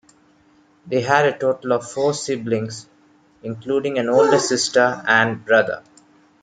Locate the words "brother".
5.45-5.83